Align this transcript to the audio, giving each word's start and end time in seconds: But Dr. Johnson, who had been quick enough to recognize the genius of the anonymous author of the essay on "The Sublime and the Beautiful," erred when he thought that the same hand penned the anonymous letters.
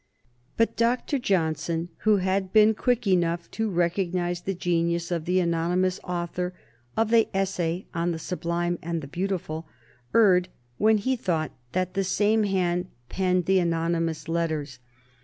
But 0.57 0.75
Dr. 0.75 1.19
Johnson, 1.19 1.89
who 1.99 2.17
had 2.17 2.51
been 2.51 2.73
quick 2.73 3.05
enough 3.05 3.51
to 3.51 3.69
recognize 3.69 4.41
the 4.41 4.55
genius 4.55 5.11
of 5.11 5.25
the 5.25 5.39
anonymous 5.39 5.99
author 6.03 6.55
of 6.97 7.11
the 7.11 7.27
essay 7.37 7.85
on 7.93 8.09
"The 8.11 8.17
Sublime 8.17 8.79
and 8.81 9.01
the 9.03 9.07
Beautiful," 9.07 9.67
erred 10.11 10.49
when 10.79 10.97
he 10.97 11.15
thought 11.15 11.51
that 11.73 11.93
the 11.93 12.03
same 12.03 12.45
hand 12.45 12.87
penned 13.09 13.45
the 13.45 13.59
anonymous 13.59 14.27
letters. 14.27 14.79